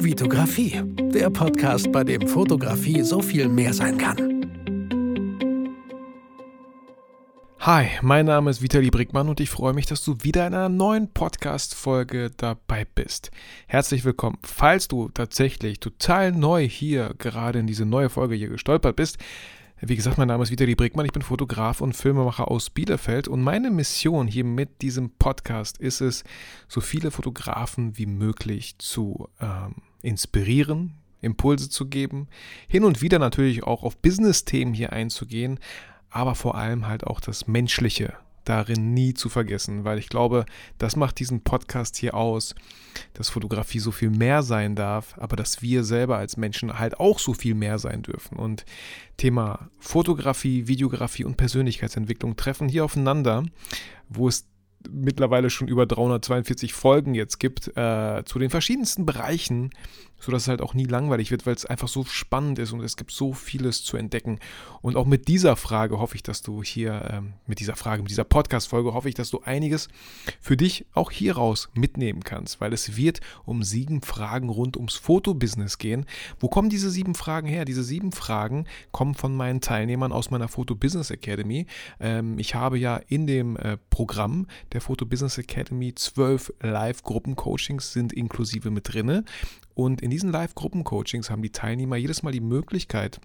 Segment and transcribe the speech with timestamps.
[0.00, 0.80] Vitografie,
[1.12, 4.16] der Podcast, bei dem Fotografie so viel mehr sein kann.
[7.58, 10.68] Hi, mein Name ist Vitali Brickmann und ich freue mich, dass du wieder in einer
[10.68, 13.32] neuen Podcast-Folge dabei bist.
[13.66, 14.38] Herzlich willkommen.
[14.44, 19.18] Falls du tatsächlich total neu hier gerade in diese neue Folge hier gestolpert bist,
[19.80, 23.42] wie gesagt, mein Name ist Vitali Brickmann, ich bin Fotograf und Filmemacher aus Bielefeld und
[23.42, 26.24] meine Mission hier mit diesem Podcast ist es,
[26.66, 32.28] so viele Fotografen wie möglich zu ähm, inspirieren, Impulse zu geben,
[32.68, 35.58] hin und wieder natürlich auch auf Business-Themen hier einzugehen,
[36.10, 38.14] aber vor allem halt auch das Menschliche
[38.48, 40.46] darin nie zu vergessen, weil ich glaube,
[40.78, 42.54] das macht diesen Podcast hier aus,
[43.12, 47.18] dass Fotografie so viel mehr sein darf, aber dass wir selber als Menschen halt auch
[47.18, 48.38] so viel mehr sein dürfen.
[48.38, 48.64] Und
[49.18, 53.44] Thema Fotografie, Videografie und Persönlichkeitsentwicklung treffen hier aufeinander,
[54.08, 54.46] wo es
[54.90, 59.70] mittlerweile schon über 342 Folgen jetzt gibt, äh, zu den verschiedensten Bereichen,
[60.18, 62.96] sodass es halt auch nie langweilig wird, weil es einfach so spannend ist und es
[62.96, 64.38] gibt so vieles zu entdecken.
[64.82, 68.10] Und auch mit dieser Frage hoffe ich, dass du hier, ähm, mit dieser Frage, mit
[68.10, 69.88] dieser Podcast-Folge hoffe ich, dass du einiges
[70.40, 75.78] für dich auch hieraus mitnehmen kannst, weil es wird um sieben Fragen rund ums Fotobusiness
[75.78, 76.06] gehen.
[76.40, 77.64] Wo kommen diese sieben Fragen her?
[77.64, 81.66] Diese sieben Fragen kommen von meinen Teilnehmern aus meiner Photo Business Academy.
[82.00, 88.12] Ähm, ich habe ja in dem äh, Programm der Photo Business Academy zwölf Live-Gruppen-Coachings sind
[88.12, 89.24] inklusive mit drinne.
[89.78, 93.20] Und in diesen Live-Gruppen-Coachings haben die Teilnehmer jedes Mal die Möglichkeit,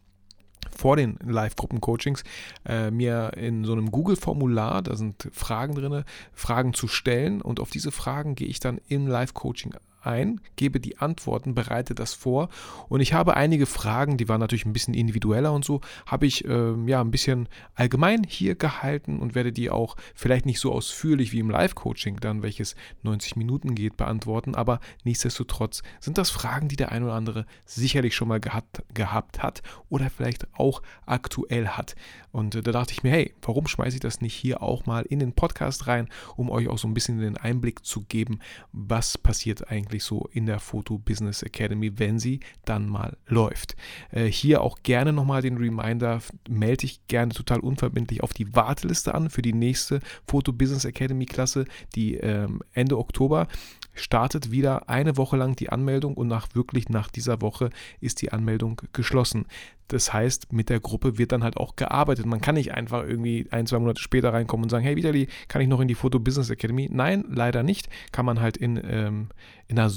[0.69, 2.23] vor den Live-Gruppen-Coachings
[2.67, 7.41] äh, mir in so einem Google-Formular, da sind Fragen drin, Fragen zu stellen.
[7.41, 9.73] Und auf diese Fragen gehe ich dann im Live-Coaching
[10.05, 12.49] ein, gebe die Antworten, bereite das vor
[12.89, 16.45] und ich habe einige Fragen, die waren natürlich ein bisschen individueller und so, habe ich
[16.45, 21.31] äh, ja ein bisschen allgemein hier gehalten und werde die auch vielleicht nicht so ausführlich
[21.31, 26.75] wie im Live-Coaching dann, welches 90 Minuten geht, beantworten, aber nichtsdestotrotz sind das Fragen, die
[26.75, 31.95] der ein oder andere sicherlich schon mal gehabt, gehabt hat oder vielleicht auch aktuell hat.
[32.31, 35.03] Und äh, da dachte ich mir, hey, warum schmeiße ich das nicht hier auch mal
[35.03, 38.39] in den Podcast rein, um euch auch so ein bisschen den Einblick zu geben,
[38.71, 43.75] was passiert eigentlich eigentlich so in der Photo Business Academy, wenn sie dann mal läuft.
[44.11, 49.13] Äh, hier auch gerne nochmal den Reminder, melde dich gerne total unverbindlich auf die Warteliste
[49.13, 51.65] an für die nächste Photo Business Academy Klasse,
[51.95, 53.47] die ähm, Ende Oktober
[53.93, 57.69] startet wieder eine Woche lang die Anmeldung und nach wirklich nach dieser Woche
[58.01, 59.45] ist die Anmeldung geschlossen.
[59.87, 62.25] Das heißt, mit der Gruppe wird dann halt auch gearbeitet.
[62.25, 65.61] Man kann nicht einfach irgendwie ein, zwei Monate später reinkommen und sagen, hey Vitali, kann
[65.61, 66.89] ich noch in die Photo Business Academy?
[66.91, 67.89] Nein, leider nicht.
[68.11, 69.27] Kann man halt in, ähm,
[69.67, 69.91] in, einer,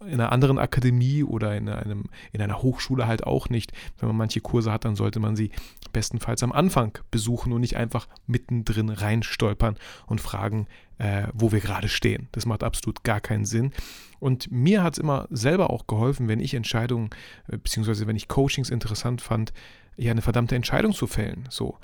[0.00, 3.72] in einer anderen Akademie oder in, einem, in einer Hochschule halt auch nicht.
[3.98, 5.50] Wenn man manche Kurse hat, dann sollte man sie
[5.92, 9.76] bestenfalls am Anfang besuchen und nicht einfach mittendrin reinstolpern
[10.06, 10.66] und fragen,
[10.98, 12.28] äh, wo wir gerade stehen.
[12.32, 13.72] Das macht absolut gar keinen Sinn.
[14.18, 17.10] Und mir hat es immer selber auch geholfen, wenn ich Entscheidungen,
[17.48, 19.52] äh, beziehungsweise wenn ich Coachings interessant fand,
[19.96, 21.44] ja, eine verdammte Entscheidung zu fällen.
[21.48, 21.78] So.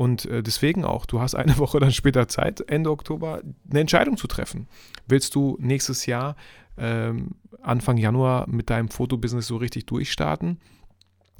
[0.00, 4.16] Und äh, deswegen auch, du hast eine Woche dann später Zeit, Ende Oktober, eine Entscheidung
[4.16, 4.66] zu treffen.
[5.06, 6.36] Willst du nächstes Jahr,
[6.78, 10.58] ähm, Anfang Januar, mit deinem Fotobusiness so richtig durchstarten?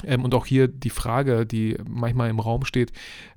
[0.04, 2.92] Ähm, und auch hier die Frage, die manchmal im Raum steht,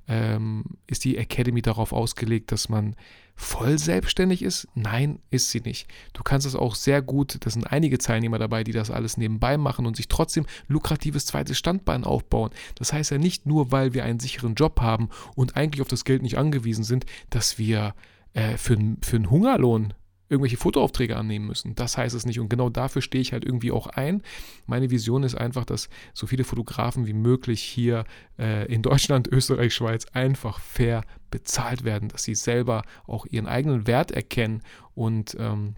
[0.08, 2.96] ähm, ist die Academy darauf ausgelegt, dass man
[3.36, 4.68] voll selbstständig ist?
[4.74, 5.88] Nein, ist sie nicht.
[6.12, 9.56] Du kannst es auch sehr gut, das sind einige Teilnehmer dabei, die das alles nebenbei
[9.56, 12.50] machen und sich trotzdem lukratives zweites Standbein aufbauen.
[12.76, 16.04] Das heißt ja nicht nur, weil wir einen sicheren Job haben und eigentlich auf das
[16.04, 17.94] Geld nicht angewiesen sind, dass wir
[18.34, 19.94] äh, für, für einen Hungerlohn
[20.34, 21.74] irgendwelche Fotoaufträge annehmen müssen.
[21.74, 22.40] Das heißt es nicht.
[22.40, 24.22] Und genau dafür stehe ich halt irgendwie auch ein.
[24.66, 28.04] Meine Vision ist einfach, dass so viele Fotografen wie möglich hier
[28.38, 33.86] äh, in Deutschland, Österreich, Schweiz einfach fair bezahlt werden, dass sie selber auch ihren eigenen
[33.86, 34.62] Wert erkennen
[34.94, 35.74] und ähm,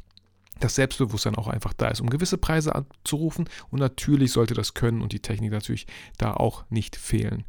[0.61, 3.49] das Selbstbewusstsein auch einfach da ist, um gewisse Preise abzurufen.
[3.71, 5.87] Und natürlich sollte das Können und die Technik natürlich
[6.19, 7.45] da auch nicht fehlen.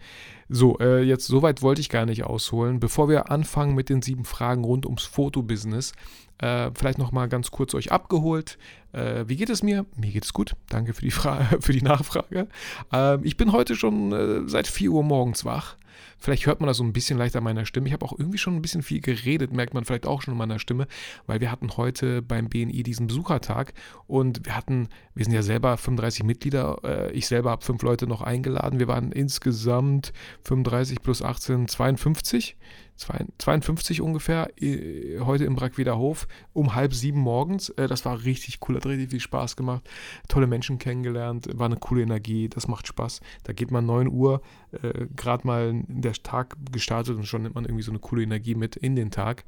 [0.50, 2.80] So, äh, jetzt soweit wollte ich gar nicht ausholen.
[2.80, 5.94] Bevor wir anfangen mit den sieben Fragen rund ums Fotobusiness,
[6.40, 8.58] äh, vielleicht nochmal ganz kurz euch abgeholt.
[8.94, 9.86] Äh, wie geht es mir?
[9.96, 10.56] Mir geht es gut.
[10.70, 12.48] Danke für die, Fra für die Nachfrage.
[12.94, 15.76] Ähm, ich bin heute schon äh, seit 4 Uhr morgens wach.
[16.18, 17.88] Vielleicht hört man das so ein bisschen leicht an meiner Stimme.
[17.88, 20.38] Ich habe auch irgendwie schon ein bisschen viel geredet, merkt man vielleicht auch schon in
[20.38, 20.88] meiner Stimme,
[21.26, 23.74] weil wir hatten heute beim BNI diesen Besuchertag
[24.08, 28.08] und wir hatten, wir sind ja selber 35 Mitglieder, äh, ich selber habe fünf Leute
[28.08, 28.80] noch eingeladen.
[28.80, 30.14] Wir waren insgesamt
[30.44, 32.58] 35 plus 18, 52
[32.98, 37.70] 52 ungefähr, äh, heute im Brackweder Hof, um halb sieben morgens.
[37.70, 39.88] Äh, das war richtig cool, hat richtig viel Spaß gemacht.
[40.28, 43.22] Tolle Menschen kennengelernt, war eine coole Energie, das macht Spaß.
[43.44, 44.42] Da geht man 9 Uhr,
[44.82, 48.56] äh, gerade mal der Tag gestartet und schon nimmt man irgendwie so eine coole Energie
[48.56, 49.46] mit in den Tag.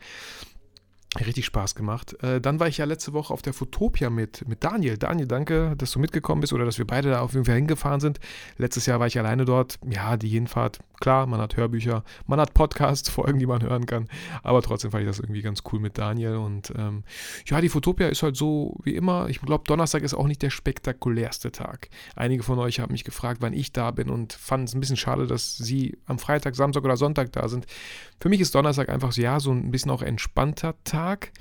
[1.17, 2.15] Richtig Spaß gemacht.
[2.21, 4.95] Äh, dann war ich ja letzte Woche auf der Fotopia mit, mit Daniel.
[4.95, 7.99] Daniel, danke, dass du mitgekommen bist oder dass wir beide da auf jeden Fall hingefahren
[7.99, 8.19] sind.
[8.57, 9.79] Letztes Jahr war ich alleine dort.
[9.89, 14.07] Ja, die Hinfahrt, klar, man hat Hörbücher, man hat Podcasts, Folgen, die man hören kann.
[14.43, 16.35] Aber trotzdem fand ich das irgendwie ganz cool mit Daniel.
[16.35, 17.03] Und ähm,
[17.47, 19.29] ja, die Fotopia ist halt so wie immer.
[19.29, 21.89] Ich glaube, Donnerstag ist auch nicht der spektakulärste Tag.
[22.15, 24.97] Einige von euch haben mich gefragt, wann ich da bin und fanden es ein bisschen
[24.97, 27.65] schade, dass sie am Freitag, Samstag oder Sonntag da sind.
[28.21, 30.98] Für mich ist Donnerstag einfach so, ja, so ein bisschen auch entspannter Tag.
[30.99, 31.31] Tag.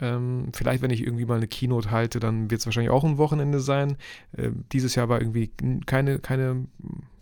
[0.00, 3.18] Ähm, vielleicht, wenn ich irgendwie mal eine Keynote halte, dann wird es wahrscheinlich auch ein
[3.18, 3.96] Wochenende sein.
[4.36, 5.50] Äh, dieses Jahr war irgendwie
[5.86, 6.66] keine, keine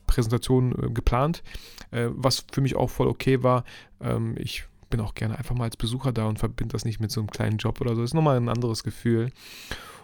[0.06, 1.43] Präsentation äh, geplant,
[1.90, 3.64] äh, was für mich auch voll okay war.
[4.00, 7.11] Ähm, ich bin auch gerne einfach mal als Besucher da und verbinde das nicht mit
[7.11, 8.02] so einem kleinen Job oder so.
[8.02, 9.31] Ist nochmal ein anderes Gefühl.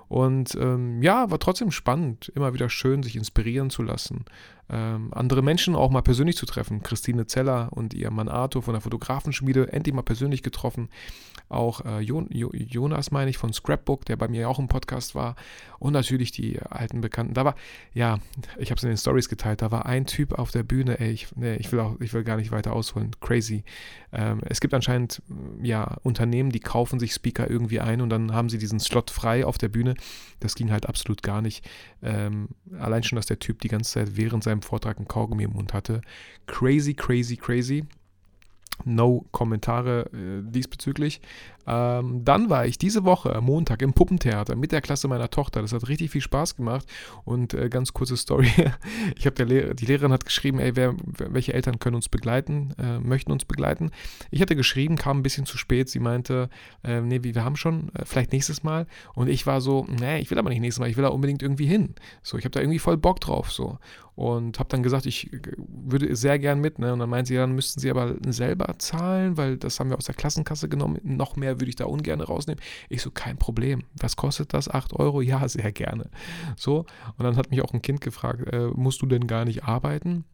[0.09, 4.27] Und ähm, ja, war trotzdem spannend, immer wieder schön, sich inspirieren zu lassen
[4.73, 6.83] ähm, andere Menschen auch mal persönlich zu treffen.
[6.83, 10.89] Christine Zeller und ihr Mann Arthur von der Fotografenschmiede endlich mal persönlich getroffen.
[11.51, 15.15] Auch äh, jo jo Jonas, meine ich, von Scrapbook, der bei mir auch im Podcast
[15.15, 15.37] war.
[15.79, 17.35] Und natürlich die alten Bekannten.
[17.35, 17.57] Da war,
[17.93, 18.21] ja,
[18.57, 21.11] ich habe es in den Stories geteilt, da war ein Typ auf der Bühne, ey,
[21.11, 23.11] ich, nee, ich, will, auch, ich will gar nicht weiter ausholen.
[23.21, 23.65] Crazy.
[24.13, 25.23] Ähm, es gibt anscheinend
[25.61, 29.45] ja Unternehmen, die kaufen sich Speaker irgendwie ein und dann haben sie diesen Slot frei
[29.45, 29.95] auf der Bühne.
[30.41, 31.69] Das ging halt absolut gar nicht.
[32.03, 32.49] Ähm,
[32.79, 35.73] allein schon, dass der Typ die ganze Zeit während seinem Vortrag ein Kaugummi im Mund
[35.73, 36.00] hatte.
[36.47, 37.87] Crazy, crazy, crazy.
[38.85, 41.20] No Kommentare äh, diesbezüglich.
[41.67, 45.62] Ähm, dann war ich diese Woche am Montag im Puppentheater mit der Klasse meiner Tochter.
[45.62, 46.87] Das hat richtig viel Spaß gemacht.
[47.25, 48.50] Und äh, ganz kurze Story.
[49.17, 52.99] Ich habe Lehrer, die Lehrerin hat geschrieben, ey, wer, welche Eltern können uns begleiten, äh,
[52.99, 53.91] möchten uns begleiten.
[54.31, 55.88] Ich hatte geschrieben, kam ein bisschen zu spät.
[55.88, 56.49] Sie meinte,
[56.82, 58.87] äh, nee, wir haben schon, äh, vielleicht nächstes Mal.
[59.14, 61.43] Und ich war so, nee, ich will aber nicht nächstes Mal, ich will da unbedingt
[61.43, 61.94] irgendwie hin.
[62.23, 63.53] So, ich habe da irgendwie voll Bock drauf.
[63.53, 63.79] So.
[64.14, 66.79] Und habe dann gesagt, ich würde sehr gern mit.
[66.79, 66.93] Ne?
[66.93, 70.05] Und dann meinte sie, dann müssten sie aber selber zahlen, weil das haben wir aus
[70.05, 70.99] der Klassenkasse genommen.
[71.03, 72.62] Noch mehr würde ich da ungern rausnehmen.
[72.91, 73.85] Ich so, kein Problem.
[74.00, 74.69] Was kostet das?
[74.69, 75.23] 8 Euro?
[75.23, 76.11] Ja, sehr gerne.
[76.56, 76.85] So.
[77.17, 80.25] Und dann hat mich auch ein Kind gefragt, äh, musst du denn gar nicht arbeiten?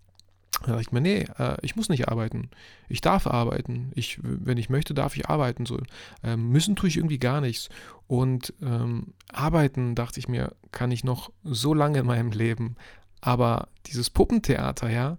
[0.62, 2.50] Da dachte ich mir, nee, äh, ich muss nicht arbeiten.
[2.88, 3.92] Ich darf arbeiten.
[3.94, 5.66] Ich, wenn ich möchte, darf ich arbeiten.
[5.66, 5.78] So.
[6.24, 7.68] Ähm, müssen tue ich irgendwie gar nichts.
[8.06, 12.76] Und ähm, arbeiten, dachte ich mir, kann ich noch so lange in meinem Leben.
[13.20, 15.18] Aber dieses Puppentheater, ja,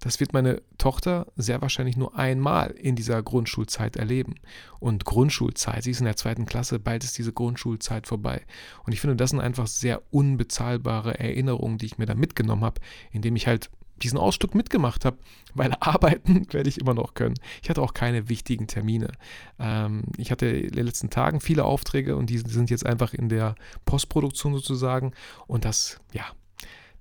[0.00, 4.36] das wird meine Tochter sehr wahrscheinlich nur einmal in dieser Grundschulzeit erleben.
[4.78, 8.42] Und Grundschulzeit, sie ist in der zweiten Klasse, bald ist diese Grundschulzeit vorbei.
[8.86, 12.80] Und ich finde, das sind einfach sehr unbezahlbare Erinnerungen, die ich mir da mitgenommen habe,
[13.10, 13.70] indem ich halt
[14.02, 15.18] diesen Ausflug mitgemacht habe,
[15.54, 17.34] weil arbeiten werde ich immer noch können.
[17.62, 19.10] Ich hatte auch keine wichtigen Termine.
[19.58, 23.28] Ähm, ich hatte in den letzten Tagen viele Aufträge und die sind jetzt einfach in
[23.28, 25.12] der Postproduktion sozusagen.
[25.48, 26.24] Und das, ja,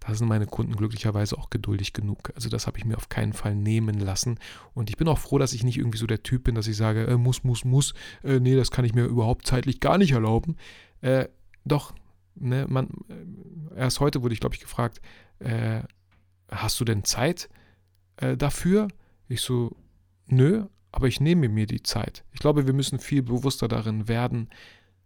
[0.08, 2.32] da sind meine Kunden glücklicherweise auch geduldig genug.
[2.34, 4.40] Also das habe ich mir auf keinen Fall nehmen lassen.
[4.74, 6.78] Und ich bin auch froh, dass ich nicht irgendwie so der Typ bin, dass ich
[6.78, 7.94] sage, äh, muss, muss, muss,
[8.24, 10.56] äh, nee, das kann ich mir überhaupt zeitlich gar nicht erlauben.
[11.02, 11.28] Äh,
[11.66, 11.94] doch,
[12.36, 15.02] ne, man, äh, erst heute wurde ich, glaube ich, gefragt,
[15.40, 15.82] äh,
[16.50, 17.50] hast du denn Zeit
[18.16, 18.88] äh, dafür?
[19.28, 19.76] Ich so,
[20.28, 22.24] nö, aber ich nehme mir die Zeit.
[22.32, 24.50] Ich glaube, wir müssen viel bewusster darin werden,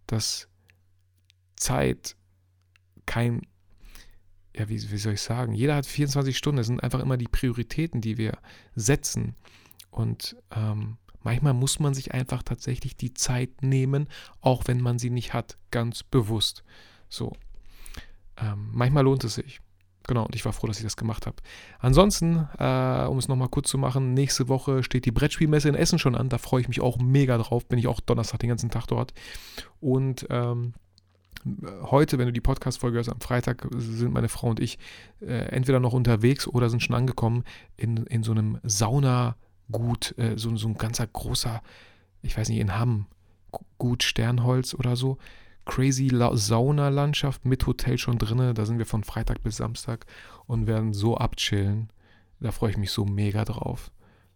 [0.05, 0.47] dass
[1.55, 2.15] Zeit
[3.07, 3.41] kein
[4.55, 6.57] ja, wie, wie soll ich sagen, jeder hat 24 Stunden.
[6.57, 8.37] Das sind einfach immer die Prioritäten, die wir
[8.75, 9.35] setzen.
[9.89, 14.07] Und ähm, manchmal muss man sich einfach tatsächlich die Zeit nehmen,
[14.41, 16.63] auch wenn man sie nicht hat, ganz bewusst.
[17.09, 17.33] So.
[18.37, 19.61] Ähm, manchmal lohnt es sich.
[20.07, 21.37] Genau, und ich war froh, dass ich das gemacht habe.
[21.79, 25.99] Ansonsten, äh, um es nochmal kurz zu machen, nächste Woche steht die Brettspielmesse in Essen
[25.99, 26.27] schon an.
[26.27, 27.67] Da freue ich mich auch mega drauf.
[27.67, 29.13] Bin ich auch Donnerstag den ganzen Tag dort.
[29.79, 30.73] Und ähm,
[31.83, 34.77] heute, wenn du die Podcast-Folge hörst, am Freitag sind meine Frau und ich
[35.21, 37.43] äh, entweder noch unterwegs oder sind schon angekommen
[37.77, 41.61] in, in so einem Saunagut, äh, so, so ein ganzer großer,
[42.21, 43.07] ich weiß nicht, in Hamm,
[43.77, 45.17] Gut Sternholz oder so.
[45.65, 48.53] Crazy Saunalandschaft mit Hotel schon drinne.
[48.53, 50.05] Da sind wir von Freitag bis Samstag
[50.45, 51.91] und werden so abchillen.
[52.39, 53.91] Da freue ich mich so mega drauf.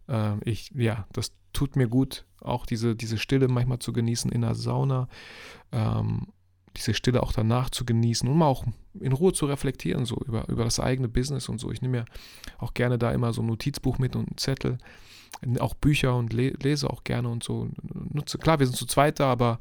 [0.07, 4.41] Ähm, ich, ja, das tut mir gut, auch diese, diese Stille manchmal zu genießen in
[4.41, 5.07] der Sauna.
[5.71, 6.27] Ähm,
[6.77, 8.65] diese Stille auch danach zu genießen und mal auch
[8.99, 11.71] in Ruhe zu reflektieren, so über, über das eigene Business und so.
[11.71, 12.05] Ich nehme ja
[12.57, 14.77] auch gerne da immer so ein Notizbuch mit und einen Zettel,
[15.59, 17.69] auch Bücher und le lese auch gerne und so.
[17.91, 19.59] Nutze, klar, wir sind zu zweit da, aber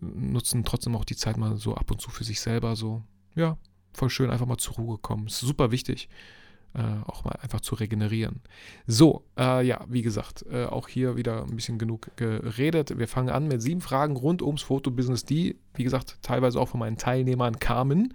[0.00, 3.02] nutzen trotzdem auch die Zeit mal so ab und zu für sich selber, so.
[3.34, 3.58] Ja,
[3.92, 5.26] voll schön, einfach mal zur Ruhe kommen.
[5.26, 6.08] ist super wichtig
[6.74, 8.40] äh, auch mal einfach zu regenerieren.
[8.86, 12.98] So, äh, ja, wie gesagt, äh, auch hier wieder ein bisschen genug geredet.
[12.98, 16.80] Wir fangen an mit sieben Fragen rund ums Fotobusiness, die, wie gesagt, teilweise auch von
[16.80, 18.14] meinen Teilnehmern kamen.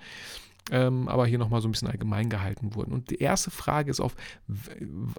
[0.72, 2.92] Ähm, aber hier nochmal so ein bisschen allgemein gehalten wurden.
[2.92, 4.16] Und die erste Frage ist auf,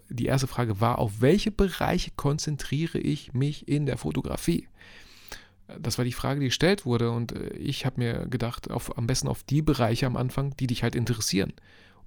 [0.09, 4.69] die erste Frage war, auf welche Bereiche konzentriere ich mich in der Fotografie?
[5.81, 9.07] Das war die Frage, die gestellt wurde und äh, ich habe mir gedacht, auf, am
[9.07, 11.53] besten auf die Bereiche am Anfang, die dich halt interessieren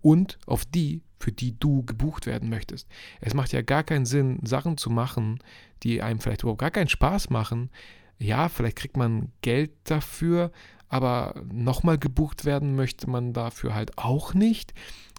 [0.03, 2.87] und auf die, für die du gebucht werden möchtest.
[3.21, 5.39] Es macht ja gar keinen Sinn, Sachen zu machen,
[5.81, 7.71] die einem vielleicht überhaupt gar keinen Spaß machen.
[8.19, 10.51] Ja, vielleicht kriegt man Geld dafür,
[10.89, 14.73] aber nochmal gebucht werden möchte man dafür halt auch nicht.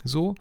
[0.04, 0.36] So,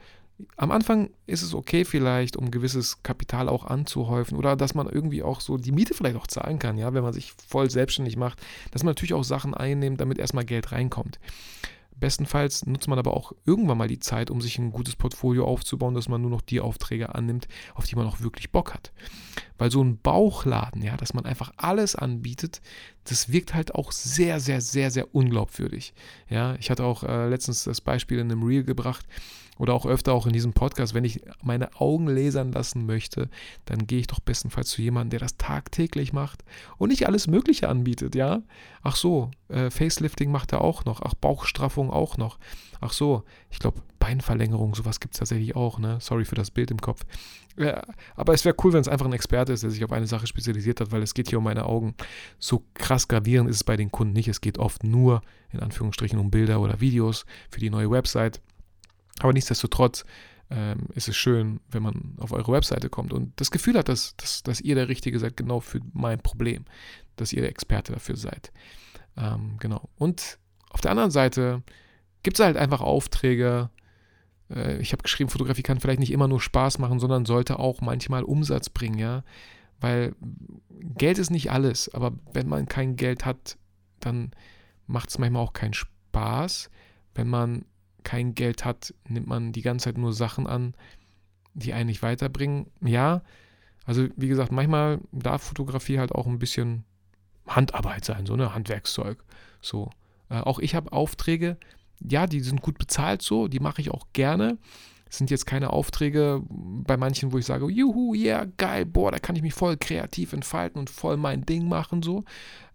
[0.57, 5.23] am Anfang ist es okay vielleicht, um gewisses Kapital auch anzuhäufen oder dass man irgendwie
[5.23, 8.41] auch so die Miete vielleicht auch zahlen kann, ja, wenn man sich voll selbstständig macht,
[8.71, 11.19] dass man natürlich auch Sachen einnimmt, damit erstmal Geld reinkommt.
[11.95, 15.93] Bestenfalls nutzt man aber auch irgendwann mal die Zeit, um sich ein gutes Portfolio aufzubauen,
[15.93, 18.91] dass man nur noch die Aufträge annimmt, auf die man auch wirklich Bock hat.
[19.63, 22.61] Weil so ein Bauchladen, ja, dass man einfach alles anbietet,
[23.05, 25.93] das wirkt halt auch sehr, sehr, sehr, sehr unglaubwürdig.
[26.29, 29.05] Ja, ich hatte auch äh, letztens das Beispiel in einem Reel gebracht,
[29.57, 33.29] oder auch öfter auch in diesem Podcast, wenn ich meine Augen lasern lassen möchte,
[33.63, 36.43] dann gehe ich doch bestenfalls zu jemandem, der das tagtäglich macht
[36.77, 38.41] und nicht alles Mögliche anbietet, ja?
[38.81, 42.39] Ach so, äh, Facelifting macht er auch noch, ach, Bauchstraffung auch noch.
[42.81, 45.97] Ach so, ich glaube, Beinverlängerung, sowas gibt es tatsächlich auch, ne?
[46.01, 47.05] Sorry für das Bild im Kopf.
[47.55, 47.83] Ja,
[48.17, 50.27] aber es wäre cool, wenn es einfach ein Experte ist, der sich auf eine Sache
[50.27, 51.95] spezialisiert hat, weil es geht hier um meine Augen.
[52.37, 54.27] So krass gravierend ist es bei den Kunden nicht.
[54.27, 55.21] Es geht oft nur,
[55.53, 58.41] in Anführungsstrichen, um Bilder oder Videos für die neue Website.
[59.19, 60.03] Aber nichtsdestotrotz
[60.49, 64.17] ähm, ist es schön, wenn man auf eure Webseite kommt und das Gefühl hat, dass,
[64.17, 66.65] dass, dass ihr der Richtige seid, genau für mein Problem,
[67.15, 68.51] dass ihr der Experte dafür seid.
[69.15, 69.87] Ähm, genau.
[69.95, 70.39] Und
[70.71, 71.63] auf der anderen Seite
[72.21, 73.69] gibt es halt einfach Aufträge.
[74.49, 77.81] Äh, ich habe geschrieben, Fotografie kann vielleicht nicht immer nur Spaß machen, sondern sollte auch
[77.81, 79.23] manchmal Umsatz bringen, ja.
[79.79, 80.15] Weil
[80.69, 83.57] Geld ist nicht alles, aber wenn man kein Geld hat,
[83.99, 84.31] dann
[84.87, 86.69] macht es manchmal auch keinen Spaß.
[87.15, 87.65] Wenn man
[88.03, 90.73] kein Geld hat, nimmt man die ganze Zeit nur Sachen an,
[91.53, 92.67] die einen nicht weiterbringen.
[92.81, 93.21] Ja,
[93.85, 96.85] also wie gesagt, manchmal darf Fotografie halt auch ein bisschen
[97.47, 99.23] Handarbeit sein, so ne Handwerkszeug.
[99.61, 99.89] So.
[100.29, 101.57] Äh, auch ich habe Aufträge,
[102.07, 104.57] ja, die sind gut bezahlt so, die mache ich auch gerne.
[105.09, 109.19] Es sind jetzt keine Aufträge bei manchen, wo ich sage, juhu, yeah, geil, boah, da
[109.19, 112.23] kann ich mich voll kreativ entfalten und voll mein Ding machen so.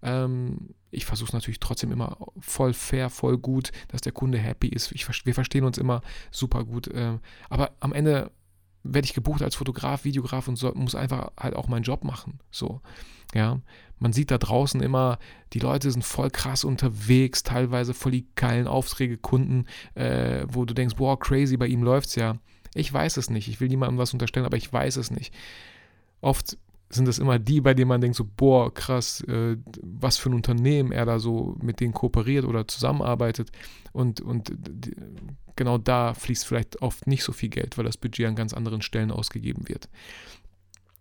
[0.03, 4.69] Ähm, ich versuche es natürlich trotzdem immer voll fair, voll gut, dass der Kunde happy
[4.69, 4.93] ist.
[4.93, 6.89] Ich, wir verstehen uns immer super gut.
[6.95, 7.21] Ähm,
[7.51, 8.31] aber am Ende
[8.83, 12.41] werde ich gebucht als Fotograf, Videograf und so, muss einfach halt auch meinen Job machen.
[12.51, 12.81] So,
[13.35, 13.61] ja.
[14.01, 15.19] Man sieht da draußen immer,
[15.53, 20.73] die Leute sind voll krass unterwegs, teilweise voll die geilen Aufträge, Kunden, äh, wo du
[20.73, 22.37] denkst, boah, crazy, bei ihm läuft's ja.
[22.75, 23.49] Ich weiß es nicht.
[23.49, 25.35] Ich will niemandem was unterstellen, aber ich weiß es nicht.
[26.21, 26.59] Oft
[26.91, 30.35] sind das immer die, bei denen man denkt so, boah, krass, äh, was für ein
[30.35, 33.51] Unternehmen er da so mit denen kooperiert oder zusammenarbeitet.
[33.93, 34.97] Und, und die,
[35.57, 38.81] genau da fließt vielleicht oft nicht so viel Geld, weil das Budget an ganz anderen
[38.81, 39.89] Stellen ausgegeben wird.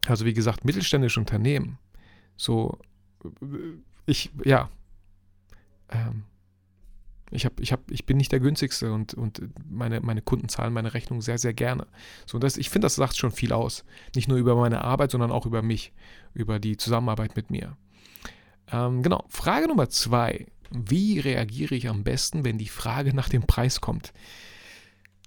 [0.07, 1.77] Also wie gesagt, mittelständische Unternehmen,
[2.35, 2.77] so,
[4.05, 4.69] ich, ja,
[5.89, 6.23] ähm,
[7.31, 10.73] ich, hab, ich, hab, ich bin nicht der günstigste und, und meine, meine Kunden zahlen
[10.73, 11.87] meine Rechnung sehr, sehr gerne.
[12.25, 13.83] So, das, ich finde, das sagt schon viel aus.
[14.15, 15.93] Nicht nur über meine Arbeit, sondern auch über mich,
[16.33, 17.75] über die Zusammenarbeit mit mir.
[18.71, 20.47] Ähm, genau, Frage Nummer zwei.
[20.69, 24.13] Wie reagiere ich am besten, wenn die Frage nach dem Preis kommt?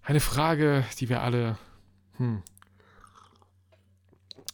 [0.02, 1.58] Eine Frage, die wir alle,
[2.16, 2.42] hm,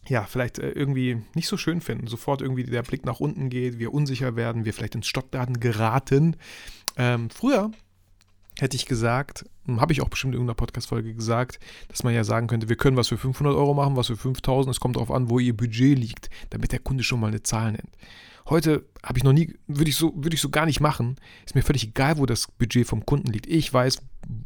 [0.08, 2.06] ja, vielleicht äh, irgendwie nicht so schön finden.
[2.06, 6.36] Sofort irgendwie der Blick nach unten geht, wir unsicher werden, wir vielleicht ins Stockdaten geraten.
[6.96, 7.70] Ähm, früher
[8.58, 12.24] hätte ich gesagt, hm, habe ich auch bestimmt in irgendeiner Podcast-Folge gesagt, dass man ja
[12.24, 14.74] sagen könnte, wir können was für 500 Euro machen, was für 5000.
[14.74, 17.72] Es kommt darauf an, wo ihr Budget liegt, damit der Kunde schon mal eine Zahl
[17.72, 17.90] nennt.
[18.48, 21.16] Heute habe ich noch nie, würde ich, so, würde ich so gar nicht machen.
[21.44, 23.48] Ist mir völlig egal, wo das Budget vom Kunden liegt.
[23.48, 23.98] Ich weiß,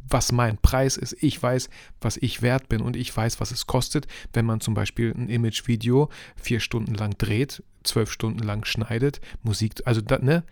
[0.09, 1.15] was mein Preis ist.
[1.21, 1.69] Ich weiß,
[2.01, 5.29] was ich wert bin und ich weiß, was es kostet, wenn man zum Beispiel ein
[5.29, 10.43] Image-Video vier Stunden lang dreht, zwölf Stunden lang schneidet, Musik, also da, ne?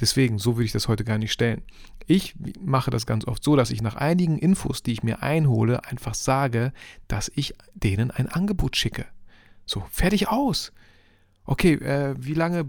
[0.00, 1.62] Deswegen, so würde ich das heute gar nicht stellen.
[2.06, 5.84] Ich mache das ganz oft so, dass ich nach einigen Infos, die ich mir einhole,
[5.84, 6.72] einfach sage,
[7.08, 9.06] dass ich denen ein Angebot schicke.
[9.66, 10.72] So, fertig aus
[11.48, 12.66] okay, äh, wie lange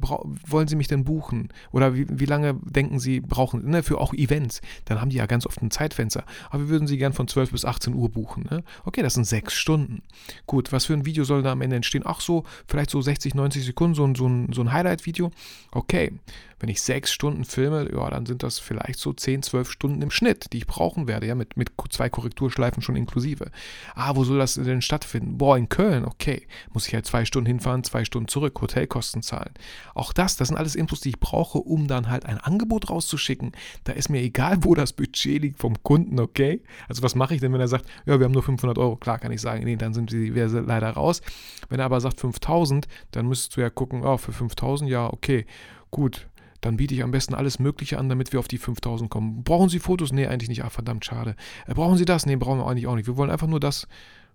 [0.48, 1.50] wollen Sie mich denn buchen?
[1.72, 4.62] Oder wie, wie lange denken Sie brauchen, ne, für auch Events?
[4.86, 6.24] Dann haben die ja ganz oft ein Zeitfenster.
[6.50, 8.48] Aber wir würden Sie gern von 12 bis 18 Uhr buchen.
[8.50, 8.64] Ne?
[8.86, 10.02] Okay, das sind sechs Stunden.
[10.48, 12.04] Gut, was für ein Video soll da am Ende entstehen?
[12.06, 15.32] Ach so, vielleicht so 60, 90 Sekunden, so, so ein, so ein Highlight-Video.
[15.72, 16.14] Okay,
[16.60, 20.12] wenn ich sechs Stunden filme, ja, dann sind das vielleicht so 10, 12 Stunden im
[20.12, 23.52] Schnitt, die ich brauchen werde, ja, mit, mit zwei Korrekturschleifen schon inklusive.
[23.96, 25.38] Ah, wo soll das denn stattfinden?
[25.38, 26.48] Boah, in Köln, okay.
[26.74, 29.54] Muss ich halt zwei Stunden hinfahren, zwei Stunden zurück, Hotelkosten zahlen.
[29.94, 33.54] Auch das, das sind alles Infos, die ich brauche, um dann halt ein Angebot rauszuschicken.
[33.84, 36.62] Da ist mir egal, wo das Budget liegt vom Kunden, okay?
[36.88, 38.96] Also was mache ich denn, wenn er sagt, ja, wir haben nur 500 Euro?
[38.96, 41.22] Klar kann ich sagen, nee, dann sind sie leider raus.
[41.70, 45.46] Wenn er aber sagt 5000, dann müsstest du ja gucken, oh, für 5000, ja, okay
[45.92, 46.28] gut,
[46.62, 49.44] dann biete ich am besten alles Mögliche an, damit wir auf die 5000 kommen.
[49.44, 50.12] Brauchen Sie Fotos?
[50.12, 50.64] Nee, eigentlich nicht.
[50.64, 51.36] Ah, verdammt, schade.
[51.68, 52.26] Äh, brauchen Sie das?
[52.26, 53.08] Nee, brauchen wir eigentlich auch nicht.
[53.08, 53.88] Wir wollen einfach nur das.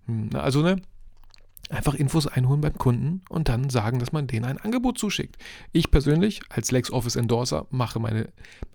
[0.07, 0.81] Hm, also, ne?
[1.71, 5.37] Einfach Infos einholen beim Kunden und dann sagen, dass man denen ein Angebot zuschickt.
[5.73, 8.29] Ich persönlich als LexOffice Endorser mache meine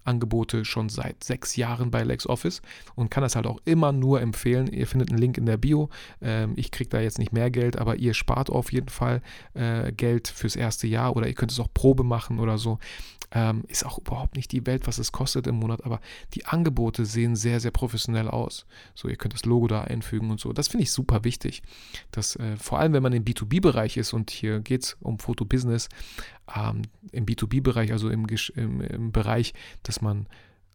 [0.04, 2.62] Angebote schon seit sechs Jahren bei LexOffice
[2.96, 4.68] und kann das halt auch immer nur empfehlen.
[4.68, 5.90] Ihr findet einen Link in der Bio.
[6.22, 9.22] Ähm, ich kriege da jetzt nicht mehr Geld, aber ihr spart auf jeden Fall
[9.54, 12.80] äh, Geld fürs erste Jahr oder ihr könnt es auch Probe machen oder so.
[13.32, 16.00] Ähm, ist auch überhaupt nicht die Welt, was es kostet im Monat, aber
[16.34, 18.66] die Angebote sehen sehr, sehr professionell aus.
[18.96, 20.52] So, ihr könnt das Logo da einfügen und so.
[20.52, 21.62] Das finde ich super wichtig.
[22.10, 25.90] Dass, äh, vor allem, wenn man im B2B-Bereich ist und hier geht es um Fotobusiness,
[26.56, 30.28] ähm, im B2B-Bereich, also im, im, im Bereich, dass man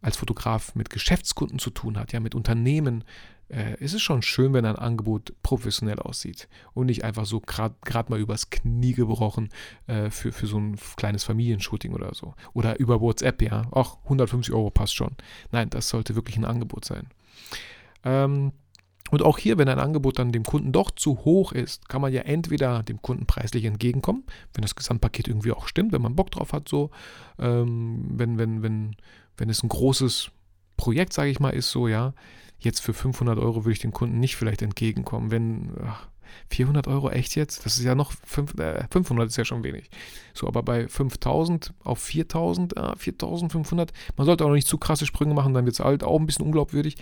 [0.02, 3.04] als Fotograf mit Geschäftskunden zu tun hat, ja, mit Unternehmen,
[3.48, 8.10] äh, ist es schon schön, wenn ein Angebot professionell aussieht und nicht einfach so gerade
[8.10, 9.48] mal übers Knie gebrochen
[9.86, 12.34] äh, für, für so ein kleines Familienshooting oder so.
[12.52, 13.62] Oder über WhatsApp, ja.
[13.70, 15.16] Auch 150 Euro passt schon.
[15.52, 17.08] Nein, das sollte wirklich ein Angebot sein.
[18.04, 18.52] Ähm,
[19.10, 22.12] und auch hier, wenn ein Angebot dann dem Kunden doch zu hoch ist, kann man
[22.12, 26.30] ja entweder dem Kunden preislich entgegenkommen, wenn das Gesamtpaket irgendwie auch stimmt, wenn man Bock
[26.30, 26.90] drauf hat, so,
[27.38, 28.96] ähm, wenn, wenn, wenn,
[29.36, 30.30] wenn es ein großes
[30.76, 32.14] Projekt, sage ich mal, ist, so, ja,
[32.64, 36.08] Jetzt für 500 Euro würde ich dem Kunden nicht vielleicht entgegenkommen, wenn ach,
[36.48, 37.66] 400 Euro echt jetzt?
[37.66, 39.90] Das ist ja noch 5, äh, 500 ist ja schon wenig.
[40.32, 45.34] So, aber bei 5000 auf 4000, äh, 4500, man sollte auch nicht zu krasse Sprünge
[45.34, 46.96] machen, dann wird es halt auch ein bisschen unglaubwürdig.